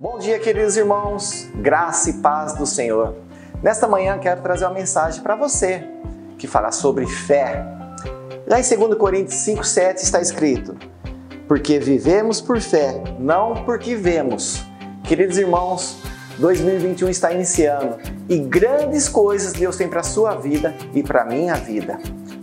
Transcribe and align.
Bom 0.00 0.16
dia, 0.16 0.38
queridos 0.38 0.76
irmãos, 0.76 1.48
graça 1.56 2.08
e 2.08 2.12
paz 2.12 2.54
do 2.54 2.64
Senhor. 2.64 3.16
Nesta 3.60 3.88
manhã 3.88 4.16
quero 4.16 4.40
trazer 4.42 4.64
uma 4.64 4.74
mensagem 4.74 5.20
para 5.20 5.34
você 5.34 5.82
que 6.38 6.46
fala 6.46 6.70
sobre 6.70 7.04
fé. 7.04 7.66
Lá 8.46 8.60
em 8.60 8.62
2 8.62 8.96
Coríntios 8.96 9.34
5,7 9.40 9.96
está 9.96 10.20
escrito: 10.20 10.76
Porque 11.48 11.80
vivemos 11.80 12.40
por 12.40 12.60
fé, 12.60 13.02
não 13.18 13.64
porque 13.64 13.96
vemos. 13.96 14.62
Queridos 15.02 15.36
irmãos, 15.36 15.98
2021 16.38 17.08
está 17.08 17.32
iniciando 17.32 17.98
e 18.28 18.38
grandes 18.38 19.08
coisas 19.08 19.52
Deus 19.52 19.76
tem 19.76 19.88
para 19.88 19.98
a 19.98 20.04
sua 20.04 20.36
vida 20.36 20.76
e 20.94 21.02
para 21.02 21.22
a 21.22 21.24
minha 21.24 21.54
vida. 21.54 21.98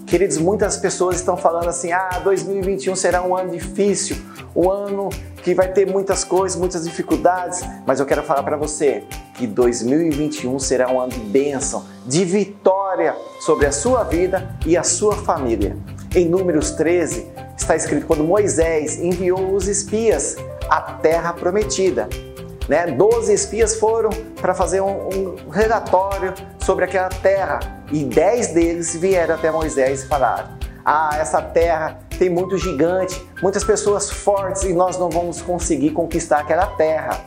Queridos, 0.06 0.38
muitas 0.38 0.76
pessoas 0.76 1.16
estão 1.16 1.38
falando 1.38 1.70
assim: 1.70 1.94
ah, 1.94 2.20
2021 2.22 2.98
será 2.98 3.26
um 3.26 3.34
ano 3.34 3.52
difícil, 3.52 4.18
um 4.54 4.70
ano 4.70 5.08
que 5.46 5.54
vai 5.54 5.68
ter 5.68 5.86
muitas 5.86 6.24
coisas, 6.24 6.58
muitas 6.58 6.86
dificuldades, 6.86 7.62
mas 7.86 8.00
eu 8.00 8.06
quero 8.08 8.24
falar 8.24 8.42
para 8.42 8.58
você 8.58 9.04
que 9.36 9.46
2021 9.46 10.58
será 10.58 10.92
um 10.92 11.00
ano 11.00 11.12
de 11.12 11.20
bênção, 11.20 11.86
de 12.04 12.26
vitória 12.26 13.16
sobre 13.42 13.68
a 13.68 13.72
sua 13.72 14.04
vida 14.04 14.58
e 14.66 14.76
a 14.76 14.82
sua 14.82 15.16
família. 15.16 15.78
Em 16.16 16.28
Números 16.28 16.72
13 16.72 17.28
está 17.56 17.76
escrito: 17.76 18.08
quando 18.08 18.24
Moisés 18.24 18.98
enviou 18.98 19.54
os 19.54 19.68
espias 19.68 20.36
à 20.68 20.82
terra 20.82 21.32
prometida. 21.32 22.10
Né? 22.68 22.88
Doze 22.88 23.32
espias 23.32 23.76
foram 23.76 24.10
para 24.42 24.56
fazer 24.56 24.82
um, 24.82 25.10
um, 25.10 25.50
relatório 25.52 26.34
sobre 26.58 26.86
aquela 26.86 27.10
terra 27.10 27.60
e 27.92 28.04
dez 28.04 28.48
deles 28.48 28.96
vieram 28.96 29.36
até 29.36 29.52
Moisés 29.52 30.02
e 30.02 30.08
falaram: 30.08 30.50
Ah, 30.84 31.12
essa 31.20 31.40
terra 31.40 32.00
tem 32.18 32.30
muito 32.30 32.58
gigante, 32.58 33.24
muitas 33.42 33.64
pessoas 33.64 34.10
fortes 34.10 34.64
e 34.64 34.74
nós 34.74 34.98
não 34.98 35.10
vamos 35.10 35.42
conseguir 35.42 35.92
conquistar 35.92 36.40
aquela 36.40 36.68
terra. 36.68 37.20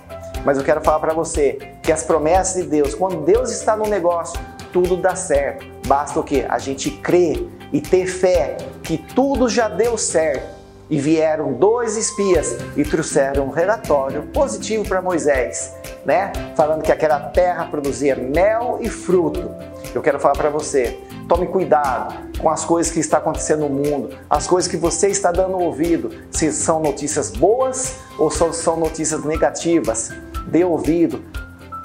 Mas 0.45 0.57
eu 0.59 0.65
quero 0.65 0.81
falar 0.81 1.01
para 1.01 1.15
você 1.15 1.59
que 1.83 1.93
as 1.93 2.03
promessas 2.03 2.63
de 2.63 2.69
Deus, 2.69 2.95
quando 2.95 3.25
Deus 3.25 3.51
está 3.51 3.77
no 3.77 3.87
negócio, 3.87 4.39
tudo 4.73 4.97
dá 4.97 5.15
certo. 5.15 5.67
Basta 5.87 6.19
o 6.21 6.23
que? 6.23 6.45
A 6.49 6.59
gente 6.59 6.91
crer 6.91 7.47
e 7.73 7.81
ter 7.81 8.07
fé 8.07 8.57
que 8.83 8.99
tudo 8.99 9.49
já 9.49 9.69
deu 9.69 9.99
certo 9.99 10.59
e 10.91 10.99
vieram 10.99 11.53
dois 11.53 11.97
espias 11.97 12.57
e 12.77 12.83
trouxeram 12.83 13.47
um 13.47 13.51
relatório 13.51 14.23
positivo 14.33 14.87
para 14.89 15.03
Moisés, 15.03 15.75
né? 16.05 16.33
Falando 16.57 16.83
que 16.83 16.93
aquela 16.93 17.21
terra 17.21 17.67
produzia 17.67 18.17
mel 18.17 18.79
e 18.81 18.89
fruto. 18.89 19.51
Eu 19.95 20.03
quero 20.03 20.19
falar 20.19 20.35
para 20.35 20.51
você, 20.51 20.99
tome 21.29 21.47
cuidado 21.47 22.15
com 22.39 22.49
as 22.51 22.65
coisas 22.65 22.93
que 22.93 23.01
está 23.01 23.19
acontecendo 23.19 23.61
no 23.61 23.71
mundo, 23.71 24.11
as 24.29 24.47
coisas 24.47 24.71
que 24.71 24.77
você 24.77 25.09
está 25.09 25.33
dando 25.33 25.59
ouvido, 25.59 26.11
se 26.31 26.53
são 26.53 26.81
notícias 26.81 27.31
boas 27.31 27.97
ou 28.19 28.31
são 28.31 28.77
notícias 28.77 29.25
negativas. 29.25 30.11
Dê 30.47 30.65
ouvido 30.65 31.23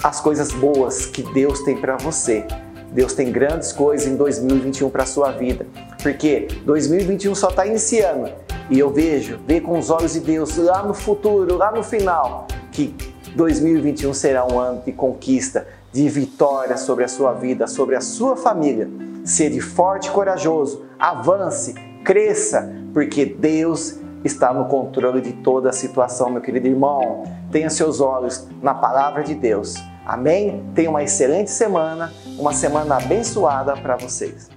às 0.03 0.20
coisas 0.20 0.52
boas 0.52 1.05
que 1.05 1.23
Deus 1.33 1.61
tem 1.61 1.77
para 1.77 1.98
você. 1.98 2.45
Deus 2.92 3.14
tem 3.14 3.31
grandes 3.31 3.72
coisas 3.72 4.08
em 4.08 4.16
2021 4.16 4.89
para 4.89 5.02
a 5.02 5.05
sua 5.05 5.31
vida, 5.31 5.66
porque 6.02 6.48
2021 6.64 7.33
só 7.33 7.50
está 7.50 7.66
iniciando 7.66 8.31
e 8.70 8.77
eu 8.77 8.92
vejo, 8.92 9.39
ver 9.48 9.61
com 9.61 9.77
os 9.77 9.89
olhos 9.89 10.14
de 10.14 10.20
Deus 10.20 10.58
lá 10.58 10.83
no 10.83 10.94
futuro, 10.94 11.58
lá 11.58 11.72
no 11.72 11.83
final, 11.83 12.48
que 12.74 12.94
2021 13.36 14.14
será 14.14 14.46
um 14.46 14.60
ano 14.60 14.82
de 14.84 14.92
conquista, 14.92 15.68
de 15.92 16.10
vitória 16.10 16.76
sobre 16.76 17.04
a 17.04 17.08
sua 17.08 17.34
vida, 17.34 17.68
sobre 17.68 17.96
a 17.96 18.02
sua 18.02 18.36
família. 18.36 18.90
Seja 19.24 19.62
forte 19.62 20.10
e 20.10 20.12
corajoso, 20.12 20.84
avance, 21.00 21.74
cresça, 22.04 22.74
porque 22.94 23.26
Deus 23.26 24.00
está 24.26 24.54
no 24.54 24.66
controle 24.66 25.22
de 25.22 25.34
toda 25.34 25.70
a 25.70 25.74
situação, 25.74 26.30
meu 26.30 26.42
querido 26.42 26.68
irmão. 26.68 27.24
Tenha 27.52 27.70
seus 27.70 28.02
olhos 28.02 28.48
na 28.62 28.74
palavra 28.74 29.24
de 29.24 29.36
Deus. 29.36 29.76
Amém? 30.06 30.64
Tenha 30.76 30.90
uma 30.90 31.04
excelente 31.04 31.52
semana, 31.52 32.12
uma 32.38 32.54
semana 32.54 32.98
abençoada 32.98 33.74
para 33.78 33.96
vocês. 33.96 34.53